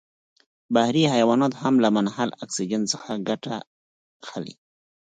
[0.73, 3.55] بحري حیوانات هم له منحل اکسیجن څخه ګټه
[4.23, 4.53] اخلي.